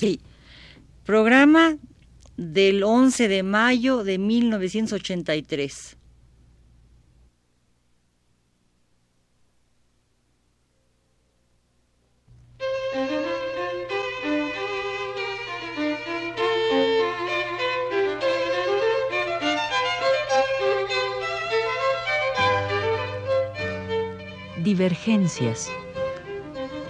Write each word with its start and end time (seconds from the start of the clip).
Sí. 0.00 0.18
Programa 1.04 1.76
del 2.38 2.84
11 2.84 3.28
de 3.28 3.42
mayo 3.42 4.02
de 4.02 4.16
1983. 4.16 5.98
Divergencias. 24.64 25.68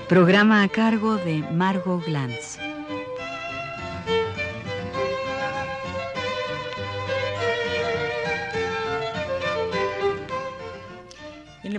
Programa 0.09 0.63
a 0.63 0.69
cargo 0.69 1.17
de 1.17 1.39
Margot 1.51 2.05
Glantz. 2.07 2.70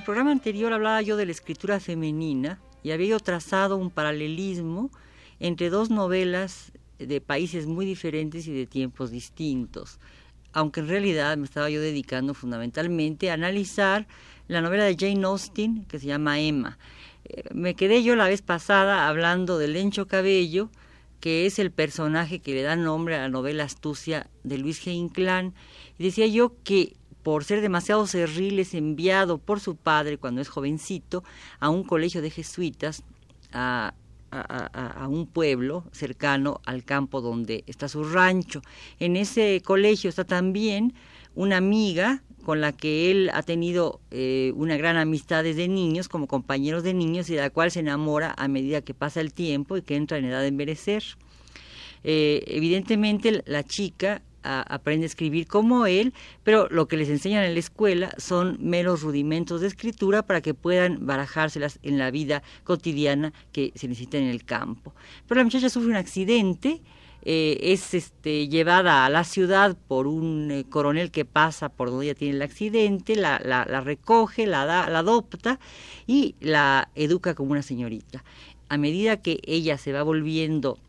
El 0.01 0.05
programa 0.05 0.31
anterior 0.31 0.73
hablaba 0.73 0.99
yo 1.03 1.15
de 1.15 1.27
la 1.27 1.31
escritura 1.31 1.79
femenina 1.79 2.59
y 2.81 2.89
había 2.89 3.09
yo 3.09 3.19
trazado 3.19 3.77
un 3.77 3.91
paralelismo 3.91 4.89
entre 5.39 5.69
dos 5.69 5.91
novelas 5.91 6.71
de 6.97 7.21
países 7.21 7.67
muy 7.67 7.85
diferentes 7.85 8.47
y 8.47 8.51
de 8.51 8.65
tiempos 8.65 9.11
distintos, 9.11 9.99
aunque 10.53 10.79
en 10.79 10.87
realidad 10.87 11.37
me 11.37 11.45
estaba 11.45 11.69
yo 11.69 11.79
dedicando 11.79 12.33
fundamentalmente 12.33 13.29
a 13.29 13.35
analizar 13.35 14.07
la 14.47 14.61
novela 14.61 14.85
de 14.85 14.97
Jane 14.97 15.23
Austen 15.23 15.85
que 15.85 15.99
se 15.99 16.07
llama 16.07 16.39
Emma. 16.39 16.79
Eh, 17.25 17.43
me 17.53 17.75
quedé 17.75 18.01
yo 18.01 18.15
la 18.15 18.27
vez 18.27 18.41
pasada 18.41 19.07
hablando 19.07 19.59
de 19.59 19.67
Lencho 19.67 20.07
Cabello, 20.07 20.71
que 21.19 21.45
es 21.45 21.59
el 21.59 21.69
personaje 21.69 22.39
que 22.39 22.55
le 22.55 22.63
da 22.63 22.75
nombre 22.75 23.17
a 23.17 23.19
la 23.19 23.29
novela 23.29 23.65
Astucia 23.65 24.31
de 24.43 24.57
Luis 24.57 24.83
G. 24.83 24.93
Inclán, 24.93 25.53
y 25.99 26.05
decía 26.05 26.25
yo 26.25 26.55
que 26.63 26.95
por 27.23 27.43
ser 27.43 27.61
demasiado 27.61 28.07
cerril 28.07 28.59
es 28.59 28.73
enviado 28.73 29.37
por 29.37 29.59
su 29.59 29.75
padre 29.75 30.17
cuando 30.17 30.41
es 30.41 30.49
jovencito 30.49 31.23
a 31.59 31.69
un 31.69 31.83
colegio 31.83 32.21
de 32.21 32.29
jesuitas 32.29 33.03
a, 33.53 33.93
a, 34.31 35.07
un 35.09 35.27
pueblo 35.27 35.83
cercano 35.91 36.61
al 36.65 36.83
campo 36.83 37.21
donde 37.21 37.63
está 37.67 37.87
su 37.87 38.03
rancho. 38.03 38.61
En 38.99 39.17
ese 39.17 39.61
colegio 39.63 40.09
está 40.09 40.23
también 40.23 40.93
una 41.35 41.57
amiga 41.57 42.23
con 42.43 42.59
la 42.59 42.71
que 42.71 43.11
él 43.11 43.29
ha 43.33 43.43
tenido 43.43 43.99
eh, 44.09 44.51
una 44.55 44.75
gran 44.77 44.97
amistad 44.97 45.43
desde 45.43 45.67
niños, 45.67 46.09
como 46.09 46.27
compañeros 46.27 46.81
de 46.83 46.93
niños, 46.93 47.29
y 47.29 47.35
de 47.35 47.41
la 47.41 47.49
cual 47.51 47.71
se 47.71 47.81
enamora 47.81 48.33
a 48.35 48.47
medida 48.47 48.81
que 48.81 48.93
pasa 48.93 49.21
el 49.21 49.33
tiempo 49.33 49.77
y 49.77 49.83
que 49.83 49.95
entra 49.95 50.17
en 50.17 50.25
edad 50.25 50.41
de 50.41 50.47
envejecer. 50.47 51.03
Eh, 52.03 52.43
evidentemente 52.47 53.43
la 53.45 53.63
chica 53.63 54.23
aprende 54.43 55.05
a 55.05 55.07
escribir 55.07 55.47
como 55.47 55.85
él, 55.85 56.13
pero 56.43 56.67
lo 56.69 56.87
que 56.87 56.97
les 56.97 57.09
enseñan 57.09 57.43
en 57.43 57.53
la 57.53 57.59
escuela 57.59 58.13
son 58.17 58.57
meros 58.59 59.01
rudimentos 59.01 59.61
de 59.61 59.67
escritura 59.67 60.23
para 60.23 60.41
que 60.41 60.53
puedan 60.53 61.05
barajárselas 61.05 61.79
en 61.83 61.97
la 61.97 62.11
vida 62.11 62.43
cotidiana 62.63 63.33
que 63.51 63.71
se 63.75 63.87
necesita 63.87 64.17
en 64.17 64.27
el 64.27 64.43
campo. 64.45 64.93
Pero 65.27 65.39
la 65.39 65.45
muchacha 65.45 65.69
sufre 65.69 65.89
un 65.89 65.95
accidente, 65.95 66.81
eh, 67.23 67.71
es 67.73 67.93
este, 67.93 68.47
llevada 68.47 69.05
a 69.05 69.09
la 69.09 69.23
ciudad 69.23 69.77
por 69.87 70.07
un 70.07 70.49
eh, 70.49 70.65
coronel 70.67 71.11
que 71.11 71.23
pasa 71.23 71.69
por 71.69 71.91
donde 71.91 72.07
ella 72.07 72.15
tiene 72.15 72.35
el 72.35 72.41
accidente, 72.41 73.15
la, 73.15 73.39
la, 73.43 73.65
la 73.65 73.81
recoge, 73.81 74.47
la, 74.47 74.65
da, 74.65 74.89
la 74.89 74.99
adopta 74.99 75.59
y 76.07 76.35
la 76.39 76.89
educa 76.95 77.35
como 77.35 77.51
una 77.51 77.61
señorita. 77.61 78.23
A 78.69 78.77
medida 78.77 79.21
que 79.21 79.39
ella 79.43 79.77
se 79.77 79.93
va 79.93 80.01
volviendo 80.01 80.79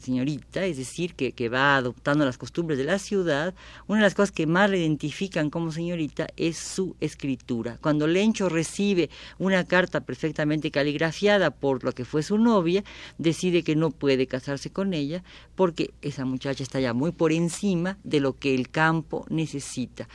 señorita, 0.00 0.64
es 0.64 0.76
decir, 0.76 1.14
que, 1.14 1.32
que, 1.32 1.48
va 1.48 1.76
adoptando 1.76 2.24
las 2.24 2.36
costumbres 2.36 2.78
de 2.78 2.84
la 2.84 2.98
ciudad, 2.98 3.54
una 3.86 4.00
de 4.00 4.04
las 4.04 4.14
cosas 4.14 4.32
que 4.32 4.46
más 4.46 4.68
le 4.68 4.78
identifican 4.78 5.50
como 5.50 5.72
señorita 5.72 6.26
es 6.36 6.58
su 6.58 6.96
escritura. 7.00 7.78
Cuando 7.80 8.06
Lencho 8.06 8.48
recibe 8.48 9.08
una 9.38 9.64
carta 9.64 10.00
perfectamente 10.00 10.70
caligrafiada 10.70 11.50
por 11.50 11.84
lo 11.84 11.92
que 11.92 12.04
fue 12.04 12.22
su 12.22 12.38
novia, 12.38 12.84
decide 13.18 13.62
que 13.62 13.76
no 13.76 13.90
puede 13.90 14.26
casarse 14.26 14.70
con 14.70 14.94
ella 14.94 15.22
porque 15.54 15.92
esa 16.02 16.24
muchacha 16.24 16.62
está 16.62 16.80
ya 16.80 16.92
muy 16.92 17.12
por 17.12 17.32
encima 17.32 17.98
de 18.04 18.20
lo 18.20 18.34
que 18.34 18.54
el 18.54 18.68
campo 18.68 19.26
necesita. 19.28 20.08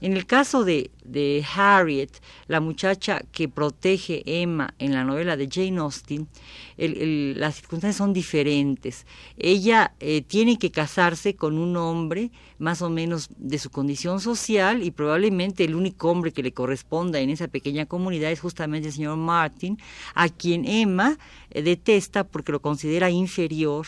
En 0.00 0.16
el 0.16 0.26
caso 0.26 0.64
de, 0.64 0.92
de, 1.04 1.44
Harriet, 1.56 2.10
la 2.46 2.60
muchacha 2.60 3.22
que 3.32 3.48
protege 3.48 4.22
Emma 4.26 4.72
en 4.78 4.94
la 4.94 5.02
novela 5.02 5.36
de 5.36 5.48
Jane 5.50 5.80
Austen, 5.80 6.28
las 6.76 7.56
circunstancias 7.56 7.96
son 7.96 8.12
diferentes. 8.12 9.06
Ella 9.36 9.94
eh, 9.98 10.22
tiene 10.22 10.56
que 10.56 10.70
casarse 10.70 11.34
con 11.34 11.58
un 11.58 11.76
hombre 11.76 12.30
más 12.58 12.80
o 12.80 12.90
menos 12.90 13.28
de 13.36 13.58
su 13.58 13.70
condición 13.70 14.20
social 14.20 14.84
y 14.84 14.92
probablemente 14.92 15.64
el 15.64 15.74
único 15.74 16.10
hombre 16.10 16.32
que 16.32 16.44
le 16.44 16.52
corresponda 16.52 17.18
en 17.18 17.30
esa 17.30 17.48
pequeña 17.48 17.86
comunidad 17.86 18.30
es 18.30 18.40
justamente 18.40 18.88
el 18.88 18.94
señor 18.94 19.16
Martin, 19.16 19.78
a 20.14 20.28
quien 20.28 20.64
Emma 20.64 21.18
eh, 21.50 21.62
detesta 21.62 22.22
porque 22.22 22.52
lo 22.52 22.62
considera 22.62 23.10
inferior 23.10 23.86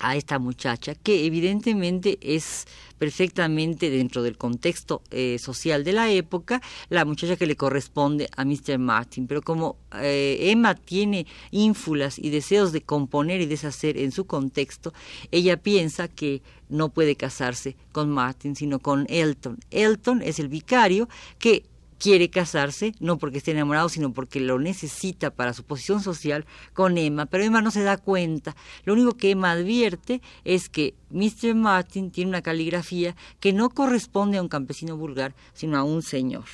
a 0.00 0.16
esta 0.16 0.38
muchacha, 0.38 0.94
que 0.94 1.26
evidentemente 1.26 2.18
es 2.22 2.66
perfectamente 2.98 3.88
dentro 3.88 4.22
del 4.22 4.36
contexto 4.36 5.02
eh, 5.10 5.38
social 5.38 5.84
de 5.84 5.92
la 5.92 6.10
época, 6.10 6.60
la 6.90 7.06
muchacha 7.06 7.36
que 7.36 7.46
le 7.46 7.56
corresponde 7.56 8.28
a 8.36 8.44
Mr. 8.44 8.78
Martin. 8.78 9.26
Pero 9.26 9.40
como 9.40 9.76
eh, 9.94 10.36
Emma 10.50 10.74
tiene 10.74 11.26
ínfulas 11.50 12.18
y 12.18 12.28
deseos 12.28 12.72
de 12.72 12.82
componer 12.82 13.40
y 13.40 13.46
deshacer 13.46 13.96
en 13.96 14.12
su 14.12 14.26
contexto, 14.26 14.92
ella 15.30 15.56
piensa 15.56 16.08
que 16.08 16.42
no 16.68 16.90
puede 16.90 17.16
casarse 17.16 17.74
con 17.92 18.10
Martin, 18.10 18.54
sino 18.54 18.80
con 18.80 19.06
Elton. 19.08 19.58
Elton 19.70 20.20
es 20.22 20.38
el 20.38 20.48
vicario 20.48 21.08
que 21.38 21.64
quiere 22.00 22.30
casarse, 22.30 22.94
no 22.98 23.18
porque 23.18 23.38
esté 23.38 23.50
enamorado, 23.50 23.90
sino 23.90 24.12
porque 24.12 24.40
lo 24.40 24.58
necesita 24.58 25.30
para 25.30 25.52
su 25.52 25.64
posición 25.64 26.02
social 26.02 26.46
con 26.72 26.96
Emma, 26.96 27.26
pero 27.26 27.44
Emma 27.44 27.60
no 27.60 27.70
se 27.70 27.82
da 27.82 27.98
cuenta. 27.98 28.56
Lo 28.84 28.94
único 28.94 29.16
que 29.16 29.32
Emma 29.32 29.52
advierte 29.52 30.22
es 30.44 30.70
que 30.70 30.94
Mr. 31.10 31.54
Martin 31.54 32.10
tiene 32.10 32.30
una 32.30 32.42
caligrafía 32.42 33.14
que 33.38 33.52
no 33.52 33.68
corresponde 33.68 34.38
a 34.38 34.42
un 34.42 34.48
campesino 34.48 34.96
vulgar, 34.96 35.34
sino 35.52 35.76
a 35.76 35.84
un 35.84 36.02
señor. 36.02 36.44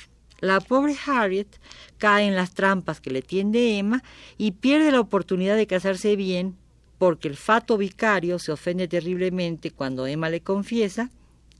La 0.41 0.59
pobre 0.59 0.95
Harriet 1.07 1.47
cae 1.97 2.27
en 2.27 2.35
las 2.35 2.53
trampas 2.53 2.99
que 2.99 3.09
le 3.09 3.21
tiende 3.21 3.79
Emma 3.79 4.03
y 4.37 4.51
pierde 4.51 4.91
la 4.91 4.99
oportunidad 4.99 5.55
de 5.55 5.65
casarse 5.65 6.15
bien 6.17 6.57
porque 6.97 7.29
el 7.29 7.37
fato 7.37 7.77
vicario 7.77 8.37
se 8.37 8.51
ofende 8.51 8.87
terriblemente 8.87 9.71
cuando 9.71 10.05
Emma 10.05 10.29
le 10.29 10.41
confiesa, 10.41 11.09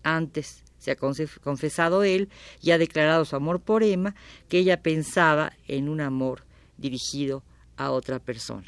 antes 0.04 0.64
se 0.78 0.92
ha 0.92 0.96
confesado 0.96 2.04
él 2.04 2.30
y 2.62 2.72
ha 2.72 2.78
declarado 2.78 3.26
su 3.26 3.36
amor 3.36 3.60
por 3.60 3.84
Emma, 3.84 4.16
que 4.50 4.60
ella 4.60 4.82
pensaba 4.82 5.54
en 5.68 5.90
un 5.90 6.02
amor 6.02 6.44
dirigido 6.78 7.44
a 7.76 7.92
otra 7.92 8.20
persona. 8.20 8.68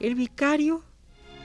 El 0.00 0.14
vicario, 0.14 0.82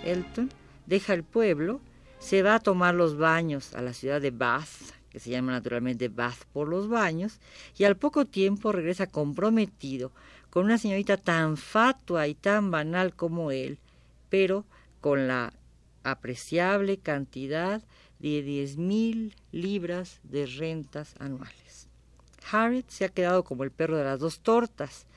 Elton, 0.05 0.49
deja 0.85 1.13
el 1.13 1.25
pueblo, 1.25 1.81
se 2.19 2.41
va 2.41 2.55
a 2.55 2.59
tomar 2.61 2.95
los 2.95 3.17
baños 3.17 3.75
a 3.75 3.81
la 3.81 3.91
ciudad 3.91 4.21
de 4.21 4.31
Bath, 4.31 4.93
que 5.09 5.19
se 5.19 5.29
llama 5.29 5.51
naturalmente 5.51 6.07
Bath 6.07 6.45
por 6.53 6.69
los 6.69 6.87
baños, 6.87 7.41
y 7.77 7.83
al 7.83 7.97
poco 7.97 8.25
tiempo 8.25 8.71
regresa 8.71 9.07
comprometido 9.07 10.13
con 10.49 10.63
una 10.63 10.77
señorita 10.77 11.17
tan 11.17 11.57
fatua 11.57 12.29
y 12.29 12.33
tan 12.33 12.71
banal 12.71 13.13
como 13.13 13.51
él, 13.51 13.77
pero 14.29 14.63
con 15.01 15.27
la 15.27 15.51
apreciable 16.03 16.97
cantidad 16.97 17.83
de 18.19 18.41
diez 18.41 18.77
mil 18.77 19.35
libras 19.51 20.21
de 20.23 20.45
rentas 20.45 21.13
anuales. 21.19 21.89
Harriet 22.49 22.87
se 22.87 23.03
ha 23.03 23.09
quedado 23.09 23.43
como 23.43 23.65
el 23.65 23.71
perro 23.71 23.97
de 23.97 24.05
las 24.05 24.19
dos 24.19 24.39
tortas, 24.39 25.07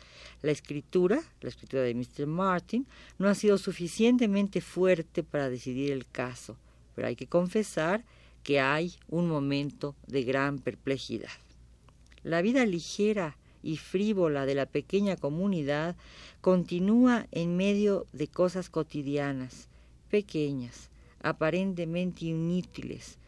la 0.43 0.53
escritura, 0.53 1.20
la 1.41 1.49
escritura 1.49 1.82
de 1.82 1.94
Mr. 1.94 2.26
Martin, 2.26 2.87
no 3.19 3.29
ha 3.29 3.35
sido 3.35 3.59
suficientemente 3.59 4.61
fuerte 4.61 5.23
para 5.23 5.50
decidir 5.50 5.93
el 5.93 6.06
caso, 6.06 6.56
pero 6.94 7.09
hay 7.09 7.17
que 7.17 7.26
confesar 7.26 8.05
que 8.43 8.61
hay 8.61 8.94
un 9.09 9.29
momento 9.29 9.94
de 10.06 10.23
gran 10.23 10.59
perplejidad. 10.59 11.31
La 12.23 12.43
vida 12.43 12.65
ligera 12.67 13.37
y 13.62 13.76
frívola 13.76 14.47
de 14.47 14.55
la 14.55 14.67
pequeña 14.67 15.17
comunidad 15.17 15.97
continúa 16.41 17.26
en 17.32 17.56
medio 17.56 18.06
de 18.12 18.29
cosas 18.29 18.71
cotidianas, 18.71 19.69
pequeñas, 20.11 20.91
aparentemente 21.23 22.26
inútiles, 22.26 23.19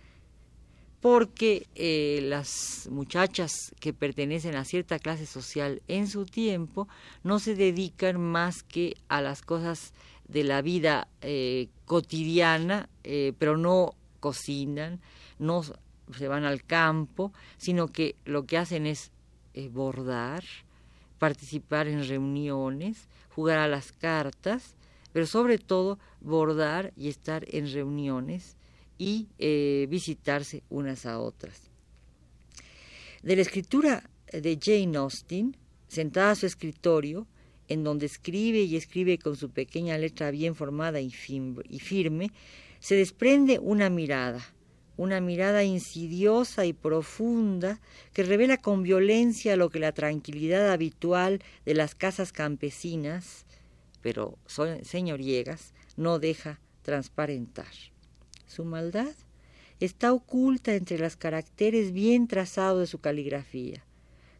porque 1.00 1.66
eh, 1.74 2.20
las 2.22 2.88
muchachas 2.90 3.74
que 3.80 3.94
pertenecen 3.94 4.54
a 4.54 4.64
cierta 4.64 4.98
clase 4.98 5.26
social 5.26 5.82
en 5.88 6.06
su 6.06 6.26
tiempo 6.26 6.88
no 7.24 7.38
se 7.38 7.54
dedican 7.54 8.20
más 8.20 8.62
que 8.62 8.96
a 9.08 9.22
las 9.22 9.40
cosas 9.42 9.94
de 10.28 10.44
la 10.44 10.60
vida 10.60 11.08
eh, 11.22 11.68
cotidiana, 11.86 12.88
eh, 13.02 13.32
pero 13.38 13.56
no 13.56 13.94
cocinan, 14.20 15.00
no 15.38 15.62
se 15.62 16.28
van 16.28 16.44
al 16.44 16.64
campo, 16.64 17.32
sino 17.56 17.88
que 17.88 18.14
lo 18.26 18.44
que 18.44 18.58
hacen 18.58 18.86
es 18.86 19.10
bordar, 19.72 20.44
participar 21.18 21.88
en 21.88 22.06
reuniones, 22.06 23.08
jugar 23.34 23.58
a 23.58 23.68
las 23.68 23.92
cartas, 23.92 24.74
pero 25.12 25.26
sobre 25.26 25.58
todo 25.58 25.98
bordar 26.20 26.92
y 26.96 27.08
estar 27.08 27.44
en 27.48 27.72
reuniones 27.72 28.56
y 29.00 29.28
eh, 29.38 29.86
visitarse 29.88 30.62
unas 30.68 31.06
a 31.06 31.18
otras. 31.18 31.70
De 33.22 33.34
la 33.34 33.40
escritura 33.40 34.10
de 34.30 34.58
Jane 34.60 34.98
Austen, 34.98 35.56
sentada 35.88 36.32
a 36.32 36.34
su 36.34 36.44
escritorio, 36.44 37.26
en 37.68 37.82
donde 37.82 38.04
escribe 38.04 38.60
y 38.60 38.76
escribe 38.76 39.16
con 39.16 39.36
su 39.36 39.48
pequeña 39.48 39.96
letra 39.96 40.30
bien 40.30 40.54
formada 40.54 41.00
y 41.00 41.10
firme, 41.10 42.30
se 42.78 42.94
desprende 42.94 43.58
una 43.58 43.88
mirada, 43.88 44.44
una 44.98 45.22
mirada 45.22 45.64
insidiosa 45.64 46.66
y 46.66 46.74
profunda 46.74 47.80
que 48.12 48.22
revela 48.22 48.58
con 48.58 48.82
violencia 48.82 49.56
lo 49.56 49.70
que 49.70 49.78
la 49.78 49.92
tranquilidad 49.92 50.70
habitual 50.70 51.42
de 51.64 51.72
las 51.72 51.94
casas 51.94 52.32
campesinas, 52.32 53.46
pero 54.02 54.36
señoriegas, 54.82 55.72
no 55.96 56.18
deja 56.18 56.60
transparentar. 56.82 57.72
Su 58.50 58.64
maldad 58.64 59.14
está 59.78 60.12
oculta 60.12 60.74
entre 60.74 60.98
los 60.98 61.14
caracteres 61.14 61.92
bien 61.92 62.26
trazados 62.26 62.80
de 62.80 62.86
su 62.88 62.98
caligrafía. 62.98 63.84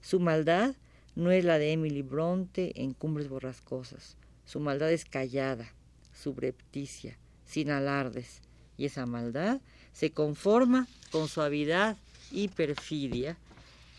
Su 0.00 0.18
maldad 0.18 0.74
no 1.14 1.30
es 1.30 1.44
la 1.44 1.58
de 1.60 1.70
Emily 1.70 2.02
Bronte 2.02 2.72
en 2.74 2.92
Cumbres 2.92 3.28
Borrascosas. 3.28 4.16
Su 4.46 4.58
maldad 4.58 4.90
es 4.90 5.04
callada, 5.04 5.72
subrepticia, 6.12 7.18
sin 7.44 7.70
alardes, 7.70 8.42
y 8.76 8.86
esa 8.86 9.06
maldad 9.06 9.60
se 9.92 10.10
conforma 10.10 10.88
con 11.12 11.28
suavidad 11.28 11.96
y 12.32 12.48
perfidia 12.48 13.38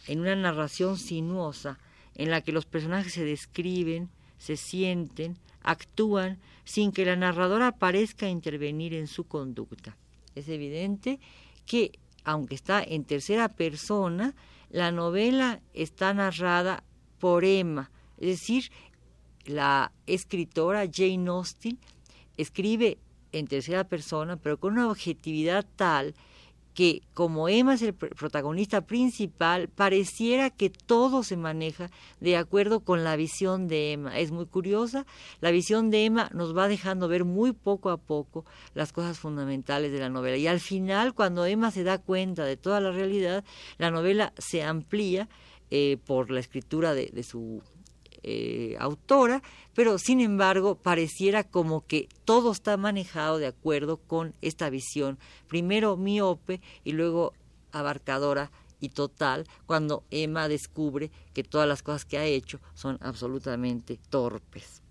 en 0.07 0.19
una 0.19 0.35
narración 0.35 0.97
sinuosa 0.97 1.79
en 2.15 2.31
la 2.31 2.41
que 2.41 2.51
los 2.51 2.65
personajes 2.65 3.13
se 3.13 3.23
describen, 3.23 4.09
se 4.41 4.57
sienten, 4.57 5.37
actúan 5.61 6.39
sin 6.63 6.91
que 6.91 7.05
la 7.05 7.15
narradora 7.15 7.73
parezca 7.73 8.27
intervenir 8.27 8.95
en 8.95 9.05
su 9.05 9.25
conducta. 9.25 9.95
Es 10.33 10.49
evidente 10.49 11.19
que, 11.67 11.91
aunque 12.23 12.55
está 12.55 12.81
en 12.81 13.03
tercera 13.03 13.49
persona, 13.49 14.33
la 14.71 14.91
novela 14.91 15.61
está 15.75 16.11
narrada 16.15 16.83
por 17.19 17.45
Emma, 17.45 17.91
es 18.17 18.39
decir, 18.39 18.71
la 19.45 19.91
escritora 20.07 20.89
Jane 20.91 21.29
Austen 21.29 21.77
escribe 22.35 22.97
en 23.31 23.45
tercera 23.45 23.83
persona, 23.83 24.37
pero 24.37 24.59
con 24.59 24.73
una 24.73 24.89
objetividad 24.89 25.67
tal 25.75 26.15
que 26.73 27.01
como 27.13 27.49
Emma 27.49 27.73
es 27.73 27.81
el 27.81 27.93
protagonista 27.93 28.81
principal, 28.81 29.67
pareciera 29.69 30.49
que 30.49 30.69
todo 30.69 31.23
se 31.23 31.37
maneja 31.37 31.89
de 32.19 32.37
acuerdo 32.37 32.81
con 32.81 33.03
la 33.03 33.15
visión 33.15 33.67
de 33.67 33.93
Emma. 33.93 34.17
Es 34.17 34.31
muy 34.31 34.45
curiosa, 34.45 35.05
la 35.41 35.51
visión 35.51 35.89
de 35.89 36.05
Emma 36.05 36.29
nos 36.33 36.55
va 36.55 36.67
dejando 36.67 37.07
ver 37.07 37.25
muy 37.25 37.51
poco 37.51 37.89
a 37.89 37.97
poco 37.97 38.45
las 38.73 38.93
cosas 38.93 39.19
fundamentales 39.19 39.91
de 39.91 39.99
la 39.99 40.09
novela. 40.09 40.37
Y 40.37 40.47
al 40.47 40.59
final, 40.59 41.13
cuando 41.13 41.45
Emma 41.45 41.71
se 41.71 41.83
da 41.83 41.97
cuenta 41.97 42.45
de 42.45 42.57
toda 42.57 42.79
la 42.79 42.91
realidad, 42.91 43.43
la 43.77 43.91
novela 43.91 44.33
se 44.37 44.63
amplía 44.63 45.27
eh, 45.69 45.97
por 46.05 46.31
la 46.31 46.39
escritura 46.39 46.93
de 46.93 47.23
su 47.23 47.61
eh, 48.23 48.75
autora, 48.79 49.41
pero 49.73 49.97
sin 49.97 50.19
embargo 50.19 50.75
pareciera 50.75 51.43
como 51.43 51.85
que 51.85 52.07
todo 52.25 52.51
está 52.51 52.77
manejado 52.77 53.37
de 53.37 53.47
acuerdo 53.47 53.97
con 53.97 54.33
esta 54.41 54.69
visión, 54.69 55.17
primero 55.47 55.97
miope 55.97 56.61
y 56.83 56.91
luego 56.91 57.33
abarcadora 57.71 58.51
y 58.79 58.89
total, 58.89 59.47
cuando 59.65 60.03
Emma 60.09 60.47
descubre 60.47 61.11
que 61.33 61.43
todas 61.43 61.67
las 61.67 61.83
cosas 61.83 62.05
que 62.05 62.17
ha 62.17 62.25
hecho 62.25 62.59
son 62.73 62.97
absolutamente 63.01 63.99
torpes. 64.09 64.81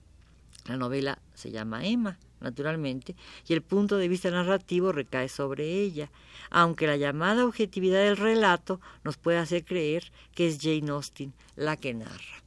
La 0.66 0.76
novela 0.76 1.18
se 1.34 1.50
llama 1.50 1.84
Emma, 1.84 2.18
naturalmente, 2.40 3.16
y 3.48 3.52
el 3.52 3.62
punto 3.62 3.96
de 3.96 4.08
vista 4.08 4.30
narrativo 4.30 4.92
recae 4.92 5.28
sobre 5.28 5.80
ella, 5.80 6.10
aunque 6.50 6.86
la 6.86 6.96
llamada 6.96 7.44
objetividad 7.44 8.04
del 8.04 8.16
relato 8.16 8.80
nos 9.02 9.16
puede 9.16 9.38
hacer 9.38 9.64
creer 9.64 10.12
que 10.34 10.46
es 10.46 10.58
Jane 10.60 10.90
Austen 10.90 11.34
la 11.56 11.76
que 11.76 11.94
narra. 11.94 12.44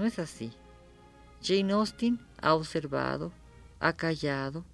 No 0.00 0.06
es 0.06 0.18
así. 0.18 0.50
Jane 1.42 1.74
Austen 1.74 2.20
ha 2.40 2.54
observado, 2.54 3.32
ha 3.80 3.92
callado, 3.92 4.64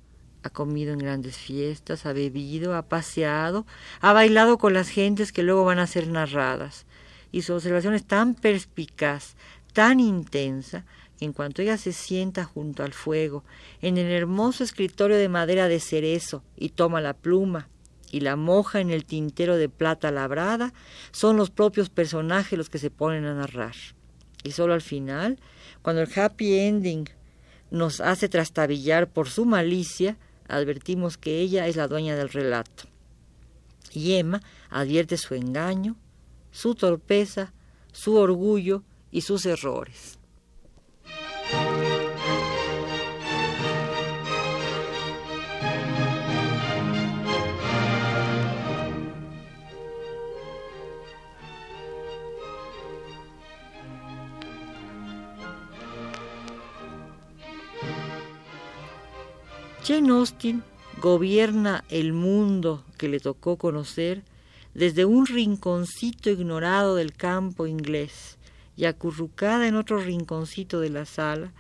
ha 0.45 0.51
comido 0.51 0.93
en 0.93 1.01
grandes 1.01 1.37
fiestas, 1.37 2.07
ha 2.07 2.13
bebido, 2.13 2.77
ha 2.77 2.83
paseado, 2.83 3.67
ha 4.01 4.13
bailado 4.13 4.57
con 4.57 4.73
las 4.73 4.89
gentes 4.89 5.33
que 5.33 5.43
luego 5.43 5.65
van 5.65 5.81
a 5.81 5.89
ser 5.89 6.07
narradas. 6.07 6.87
Y 7.33 7.43
su 7.43 7.55
observación 7.55 7.95
es 7.95 8.07
tan 8.07 8.37
perspicaz, 8.37 9.35
tan 9.73 9.99
intensa, 9.99 10.85
que 11.19 11.25
en 11.25 11.33
cuanto 11.33 11.61
ella 11.61 11.77
se 11.77 11.93
sienta 11.93 12.45
junto 12.45 12.85
al 12.85 12.93
fuego, 12.93 13.43
en 13.83 13.99
el 13.99 14.13
hermoso 14.13 14.63
escritorio 14.63 15.17
de 15.17 15.29
madera 15.29 15.67
de 15.67 15.81
cerezo, 15.81 16.45
y 16.57 16.69
toma 16.69 17.01
la 17.01 17.15
pluma, 17.15 17.69
y 18.13 18.21
la 18.21 18.37
moja 18.37 18.79
en 18.79 18.93
el 18.93 19.05
tintero 19.05 19.57
de 19.57 19.69
plata 19.69 20.13
labrada, 20.13 20.73
son 21.11 21.37
los 21.37 21.51
propios 21.51 21.91
personajes 21.91 22.57
los 22.57 22.71
que 22.71 22.79
se 22.79 22.93
ponen 22.93 23.25
a 23.25 23.35
narrar. 23.35 23.75
Y 24.47 24.53
solo 24.53 24.75
al 24.75 24.81
final, 24.81 25.41
cuando 25.83 26.03
el 26.03 26.19
happy 26.19 26.55
ending 26.55 27.09
nos 27.73 28.01
hace 28.01 28.29
trastabillar 28.29 29.09
por 29.09 29.29
su 29.29 29.45
malicia, 29.45 30.17
advertimos 30.47 31.19
que 31.19 31.41
ella 31.41 31.67
es 31.67 31.75
la 31.75 31.89
dueña 31.89 32.15
del 32.15 32.29
relato. 32.29 32.85
Y 33.93 34.13
Emma 34.13 34.41
advierte 34.71 35.17
su 35.17 35.35
engaño, 35.35 35.97
su 36.53 36.77
torpeza, 36.77 37.53
su 37.91 38.15
orgullo 38.15 38.85
y 39.11 39.23
sus 39.23 39.47
errores. 39.47 40.21
Jane 59.87 60.11
Austen 60.11 60.65
gobierna 61.01 61.85
el 61.91 62.13
mundo 62.13 62.85
que 62.99 63.09
le 63.09 63.21
tocó 63.21 63.57
conocer 63.57 64.25
desde 64.75 65.05
un 65.05 65.27
rinconcito 65.27 66.29
ignorado 66.29 66.97
del 66.97 67.13
campo 67.13 67.69
inglés 67.69 68.37
y 68.77 68.87
acurrucada 68.87 69.69
en 69.69 69.77
otro 69.77 69.99
rinconcito 69.99 70.81
de 70.81 70.91
la 70.91 71.05
sala, 71.05 71.53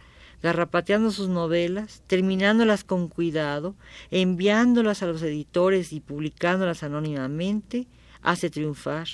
garrapateando 0.42 1.12
sus 1.12 1.28
novelas, 1.28 2.02
terminándolas 2.08 2.82
con 2.82 3.06
cuidado, 3.06 3.76
enviándolas 4.10 5.04
a 5.04 5.06
los 5.06 5.22
editores 5.22 5.92
y 5.92 6.00
publicándolas 6.00 6.82
anónimamente, 6.82 7.86
hace 8.22 8.50
triunfar 8.50 9.06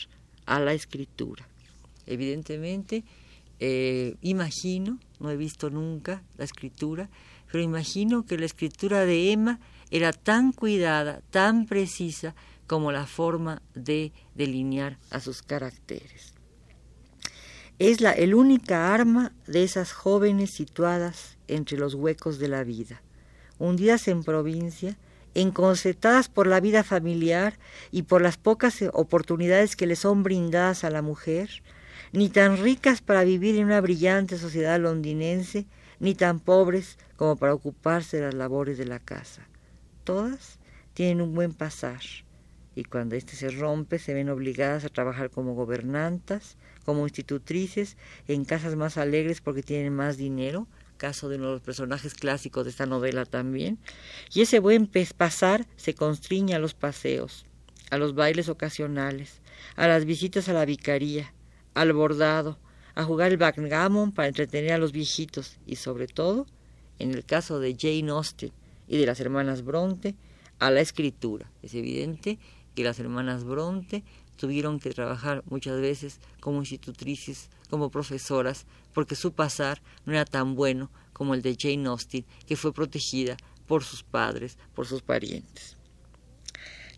a 0.47 0.59
la 0.59 0.73
escritura. 0.73 1.47
Evidentemente, 2.07 3.05
eh, 3.61 4.17
imagino, 4.23 4.99
no 5.21 5.31
he 5.31 5.37
visto 5.37 5.69
nunca 5.69 6.23
la 6.39 6.45
escritura, 6.45 7.11
pero 7.53 7.63
imagino 7.63 8.25
que 8.25 8.39
la 8.39 8.47
escritura 8.47 9.05
de 9.05 9.31
Emma 9.31 9.61
era 9.91 10.15
tan 10.15 10.53
cuidada, 10.53 11.21
tan 11.31 11.67
precisa 11.67 12.35
como 12.67 12.93
la 12.93 13.07
forma 13.07 13.61
de 13.75 14.13
delinear 14.35 14.97
a 15.11 15.21
sus 15.21 15.43
caracteres. 15.43 16.33
Es 17.79 18.01
la 18.01 18.13
el 18.13 18.35
única 18.35 18.95
arma 18.95 19.33
de 19.47 19.65
esas 19.65 19.93
jóvenes 19.93 20.51
situadas 20.53 21.37
entre 21.47 21.77
los 21.77 21.93
huecos 21.95 22.39
de 22.39 22.49
la 22.49 22.65
vida, 22.65 23.03
hundidas 23.59 24.09
en 24.09 24.25
provincia 24.25 24.97
encorsetadas 25.35 26.29
por 26.29 26.47
la 26.47 26.61
vida 26.61 26.85
familiar 26.85 27.59
y 27.91 28.03
por 28.03 28.23
las 28.23 28.37
pocas 28.37 28.83
oportunidades 28.93 29.77
que 29.77 29.87
le 29.87 29.97
son 29.97 30.23
brindadas 30.23 30.85
a 30.85 30.91
la 30.91 31.03
mujer, 31.03 31.63
ni 32.13 32.29
tan 32.29 32.59
ricas 32.59 33.01
para 33.01 33.25
vivir 33.25 33.57
en 33.57 33.67
una 33.67 33.81
brillante 33.81 34.39
sociedad 34.39 34.81
londinense, 34.81 35.67
ni 36.03 36.17
tan 36.17 36.41
pobres 36.41 36.99
como 37.15 37.37
para 37.37 37.55
ocuparse 37.55 38.17
de 38.17 38.25
las 38.25 38.35
labores 38.35 38.77
de 38.77 38.87
la 38.87 38.99
casa. 38.99 39.47
Todas 40.03 40.59
tienen 40.95 41.21
un 41.21 41.33
buen 41.33 41.53
pasar, 41.53 42.01
y 42.75 42.83
cuando 42.83 43.15
éste 43.15 43.37
se 43.37 43.51
rompe 43.51 44.01
se 44.01 44.13
ven 44.13 44.29
obligadas 44.29 44.85
a 44.85 44.89
trabajar 44.89 45.31
como 45.31 45.55
gobernantas, 45.55 46.57
como 46.85 47.07
institutrices, 47.07 47.97
en 48.27 48.45
casas 48.45 48.75
más 48.75 48.99
alegres 48.99 49.41
porque 49.41 49.63
tienen 49.63 49.95
más 49.95 50.17
dinero, 50.17 50.67
caso 50.97 51.29
de 51.29 51.37
uno 51.37 51.47
de 51.47 51.53
los 51.53 51.63
personajes 51.63 52.15
clásicos 52.15 52.65
de 52.65 52.71
esta 52.71 52.87
novela 52.87 53.25
también, 53.25 53.79
y 54.35 54.41
ese 54.41 54.59
buen 54.59 54.91
pasar 55.17 55.69
se 55.77 55.95
constriñe 55.95 56.57
a 56.57 56.59
los 56.59 56.75
paseos, 56.75 57.47
a 57.91 57.97
los 57.97 58.17
bailes 58.17 58.49
ocasionales, 58.49 59.41
a 59.77 59.87
las 59.87 60.05
visitas 60.05 60.49
a 60.49 60.53
la 60.53 60.65
vicaría, 60.65 61.33
al 61.75 61.93
bordado, 61.93 62.59
a 62.95 63.05
jugar 63.05 63.33
el 63.33 63.39
backgammon 63.39 64.13
para 64.13 64.29
entretener 64.29 64.73
a 64.73 64.79
los 64.79 64.93
viejitos 64.93 65.59
y 65.67 65.77
sobre 65.77 66.07
todo, 66.07 66.47
en 66.99 67.13
el 67.13 67.25
caso 67.25 67.59
de 67.59 67.77
Jane 67.79 68.11
Austen 68.11 68.53
y 68.87 68.99
de 68.99 69.07
las 69.07 69.21
hermanas 69.21 69.63
Bronte, 69.63 70.15
a 70.59 70.71
la 70.71 70.81
escritura. 70.81 71.51
Es 71.63 71.75
evidente 71.75 72.39
que 72.75 72.85
las 72.85 72.99
hermanas 72.99 73.45
Bronte 73.45 74.05
tuvieron 74.37 74.79
que 74.79 74.91
trabajar 74.91 75.43
muchas 75.49 75.81
veces 75.81 76.21
como 76.41 76.61
institutrices, 76.61 77.51
como 77.69 77.91
profesoras, 77.91 78.67
porque 78.93 79.17
su 79.17 79.33
pasar 79.33 79.83
no 80.05 80.13
era 80.13 80.25
tan 80.25 80.55
bueno 80.55 80.91
como 81.13 81.35
el 81.35 81.43
de 81.43 81.57
Jane 81.59 81.89
Austen, 81.89 82.25
que 82.47 82.57
fue 82.57 82.73
protegida 82.73 83.37
por 83.67 83.85
sus 83.85 84.03
padres, 84.03 84.59
por 84.75 84.87
sus 84.87 85.03
parientes. 85.03 85.77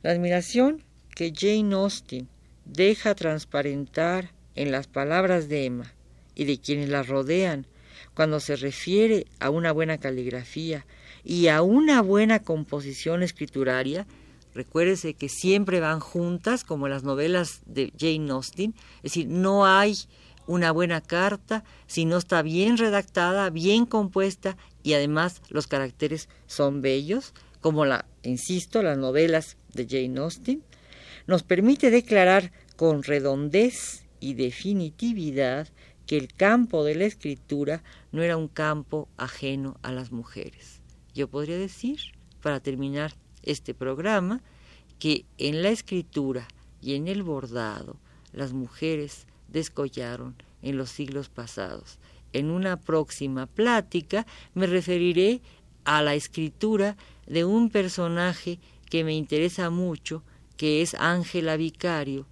La 0.02 0.10
admiración 0.10 0.82
que 1.14 1.32
Jane 1.34 1.74
Austen 1.74 2.28
deja 2.64 3.14
transparentar 3.14 4.33
en 4.54 4.70
las 4.70 4.86
palabras 4.86 5.48
de 5.48 5.64
Emma 5.64 5.92
y 6.34 6.44
de 6.44 6.58
quienes 6.58 6.88
la 6.88 7.02
rodean 7.02 7.66
cuando 8.14 8.40
se 8.40 8.56
refiere 8.56 9.26
a 9.40 9.50
una 9.50 9.72
buena 9.72 9.98
caligrafía 9.98 10.86
y 11.24 11.48
a 11.48 11.62
una 11.62 12.02
buena 12.02 12.40
composición 12.40 13.22
escrituraria, 13.22 14.06
recuérdese 14.54 15.14
que 15.14 15.28
siempre 15.28 15.80
van 15.80 16.00
juntas, 16.00 16.64
como 16.64 16.86
las 16.88 17.02
novelas 17.02 17.62
de 17.66 17.92
Jane 17.98 18.30
Austen, 18.30 18.74
es 18.98 19.12
decir, 19.12 19.26
no 19.28 19.66
hay 19.66 19.96
una 20.46 20.70
buena 20.70 21.00
carta 21.00 21.64
si 21.86 22.04
no 22.04 22.18
está 22.18 22.42
bien 22.42 22.76
redactada, 22.76 23.50
bien 23.50 23.86
compuesta 23.86 24.56
y 24.82 24.92
además 24.92 25.40
los 25.48 25.66
caracteres 25.66 26.28
son 26.46 26.82
bellos, 26.82 27.32
como 27.60 27.86
la, 27.86 28.04
insisto, 28.22 28.82
las 28.82 28.98
novelas 28.98 29.56
de 29.72 29.86
Jane 29.88 30.20
Austen, 30.20 30.62
nos 31.26 31.42
permite 31.42 31.90
declarar 31.90 32.52
con 32.76 33.02
redondez 33.02 34.03
y 34.24 34.32
definitividad 34.32 35.68
que 36.06 36.16
el 36.16 36.32
campo 36.32 36.82
de 36.82 36.94
la 36.94 37.04
escritura 37.04 37.82
no 38.10 38.22
era 38.22 38.38
un 38.38 38.48
campo 38.48 39.06
ajeno 39.18 39.76
a 39.82 39.92
las 39.92 40.12
mujeres. 40.12 40.80
Yo 41.14 41.28
podría 41.28 41.58
decir, 41.58 42.00
para 42.40 42.60
terminar 42.60 43.12
este 43.42 43.74
programa, 43.74 44.40
que 44.98 45.26
en 45.36 45.62
la 45.62 45.68
escritura 45.68 46.48
y 46.80 46.94
en 46.94 47.06
el 47.06 47.22
bordado 47.22 47.98
las 48.32 48.54
mujeres 48.54 49.26
descollaron 49.48 50.36
en 50.62 50.78
los 50.78 50.88
siglos 50.88 51.28
pasados. 51.28 51.98
En 52.32 52.50
una 52.50 52.80
próxima 52.80 53.44
plática 53.44 54.26
me 54.54 54.66
referiré 54.66 55.42
a 55.84 56.00
la 56.00 56.14
escritura 56.14 56.96
de 57.26 57.44
un 57.44 57.68
personaje 57.68 58.58
que 58.88 59.04
me 59.04 59.12
interesa 59.12 59.68
mucho, 59.68 60.22
que 60.56 60.80
es 60.80 60.94
Ángela 60.94 61.58
Vicario, 61.58 62.26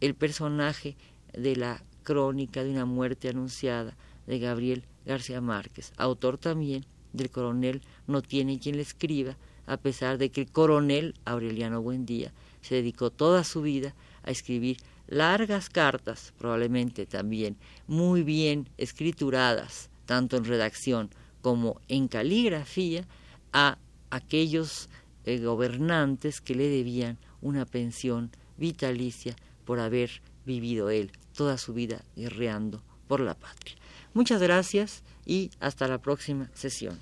el 0.00 0.14
personaje 0.14 0.96
de 1.36 1.56
la 1.56 1.82
crónica 2.02 2.62
de 2.62 2.70
una 2.70 2.84
muerte 2.84 3.28
anunciada 3.28 3.96
de 4.26 4.38
Gabriel 4.38 4.84
García 5.04 5.40
Márquez, 5.40 5.92
autor 5.96 6.38
también 6.38 6.84
del 7.12 7.30
coronel 7.30 7.82
No 8.06 8.22
tiene 8.22 8.58
quien 8.58 8.76
le 8.76 8.82
escriba, 8.82 9.36
a 9.66 9.76
pesar 9.76 10.18
de 10.18 10.30
que 10.30 10.42
el 10.42 10.52
coronel 10.52 11.14
Aureliano 11.24 11.80
Buendía 11.82 12.32
se 12.60 12.76
dedicó 12.76 13.10
toda 13.10 13.44
su 13.44 13.62
vida 13.62 13.94
a 14.22 14.30
escribir 14.30 14.78
largas 15.06 15.68
cartas, 15.68 16.32
probablemente 16.38 17.06
también 17.06 17.56
muy 17.86 18.22
bien 18.22 18.68
escrituradas, 18.78 19.90
tanto 20.06 20.36
en 20.36 20.44
redacción 20.44 21.10
como 21.40 21.80
en 21.88 22.08
caligrafía, 22.08 23.06
a 23.52 23.78
aquellos 24.10 24.88
eh, 25.24 25.38
gobernantes 25.38 26.40
que 26.40 26.54
le 26.54 26.68
debían 26.68 27.18
una 27.40 27.66
pensión 27.66 28.30
vitalicia 28.56 29.36
por 29.64 29.78
haber 29.78 30.22
vivido 30.44 30.90
él 30.90 31.12
toda 31.34 31.58
su 31.58 31.74
vida 31.74 32.02
guerreando 32.16 32.82
por 33.06 33.20
la 33.20 33.34
patria. 33.34 33.76
Muchas 34.14 34.40
gracias 34.40 35.02
y 35.26 35.50
hasta 35.60 35.88
la 35.88 35.98
próxima 35.98 36.50
sesión. 36.54 36.98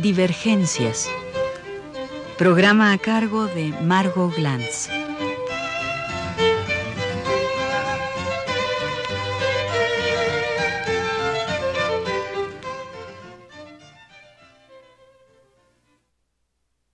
Divergencias. 0.00 1.08
Programa 2.38 2.92
a 2.92 2.98
cargo 2.98 3.46
de 3.46 3.70
Margot 3.82 4.32
Glantz. 4.36 4.88